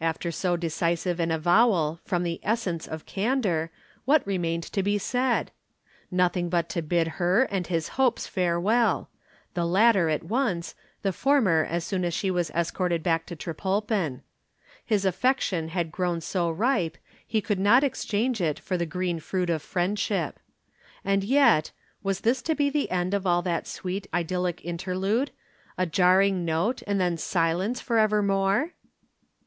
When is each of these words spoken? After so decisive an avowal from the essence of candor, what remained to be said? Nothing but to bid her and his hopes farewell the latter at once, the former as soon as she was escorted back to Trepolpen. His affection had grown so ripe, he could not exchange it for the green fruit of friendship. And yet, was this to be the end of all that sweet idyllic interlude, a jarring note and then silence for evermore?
After 0.00 0.30
so 0.32 0.56
decisive 0.56 1.20
an 1.20 1.30
avowal 1.30 2.00
from 2.06 2.22
the 2.22 2.40
essence 2.42 2.88
of 2.88 3.04
candor, 3.04 3.70
what 4.06 4.26
remained 4.26 4.62
to 4.72 4.82
be 4.82 4.96
said? 4.96 5.50
Nothing 6.10 6.48
but 6.48 6.70
to 6.70 6.80
bid 6.80 7.06
her 7.20 7.42
and 7.50 7.66
his 7.66 7.88
hopes 8.00 8.26
farewell 8.26 9.10
the 9.52 9.66
latter 9.66 10.08
at 10.08 10.22
once, 10.22 10.74
the 11.02 11.12
former 11.12 11.66
as 11.68 11.84
soon 11.84 12.02
as 12.02 12.14
she 12.14 12.30
was 12.30 12.50
escorted 12.52 13.02
back 13.02 13.26
to 13.26 13.36
Trepolpen. 13.36 14.22
His 14.82 15.04
affection 15.04 15.68
had 15.68 15.92
grown 15.92 16.22
so 16.22 16.50
ripe, 16.50 16.96
he 17.26 17.42
could 17.42 17.60
not 17.60 17.84
exchange 17.84 18.40
it 18.40 18.58
for 18.58 18.78
the 18.78 18.86
green 18.86 19.20
fruit 19.20 19.50
of 19.50 19.60
friendship. 19.60 20.38
And 21.04 21.22
yet, 21.22 21.72
was 22.02 22.20
this 22.20 22.40
to 22.40 22.54
be 22.54 22.70
the 22.70 22.90
end 22.90 23.12
of 23.12 23.26
all 23.26 23.42
that 23.42 23.66
sweet 23.66 24.06
idyllic 24.14 24.62
interlude, 24.64 25.30
a 25.76 25.84
jarring 25.84 26.42
note 26.46 26.80
and 26.86 26.98
then 26.98 27.18
silence 27.18 27.82
for 27.82 27.98
evermore? 27.98 28.70